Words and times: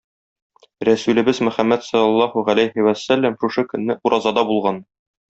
Рәсүлебез 0.87 1.41
Мөхәммәд 1.49 1.85
салләллаһу 1.89 2.43
галәйһи 2.47 2.87
вәссәлам 2.89 3.37
шушы 3.45 3.67
көнне 3.75 3.99
уразада 4.11 4.47
булган. 4.55 4.81